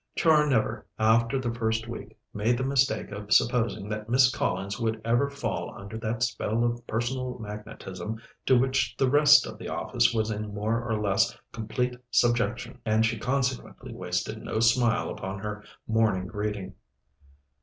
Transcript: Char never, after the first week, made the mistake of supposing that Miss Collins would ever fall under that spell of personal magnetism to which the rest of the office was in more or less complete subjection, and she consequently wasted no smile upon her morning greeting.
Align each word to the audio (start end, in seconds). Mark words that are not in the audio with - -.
Char 0.15 0.47
never, 0.47 0.87
after 0.97 1.37
the 1.37 1.53
first 1.53 1.87
week, 1.87 2.17
made 2.33 2.57
the 2.57 2.63
mistake 2.63 3.11
of 3.11 3.31
supposing 3.31 3.87
that 3.89 4.09
Miss 4.09 4.31
Collins 4.35 4.79
would 4.79 4.99
ever 5.05 5.29
fall 5.29 5.71
under 5.77 5.95
that 5.99 6.23
spell 6.23 6.63
of 6.63 6.87
personal 6.87 7.37
magnetism 7.37 8.19
to 8.47 8.57
which 8.57 8.95
the 8.97 9.07
rest 9.07 9.45
of 9.45 9.59
the 9.59 9.69
office 9.69 10.11
was 10.11 10.31
in 10.31 10.55
more 10.55 10.83
or 10.83 10.99
less 10.99 11.37
complete 11.51 11.99
subjection, 12.09 12.79
and 12.83 13.05
she 13.05 13.19
consequently 13.19 13.93
wasted 13.93 14.41
no 14.41 14.59
smile 14.59 15.11
upon 15.11 15.37
her 15.37 15.63
morning 15.87 16.25
greeting. 16.25 16.73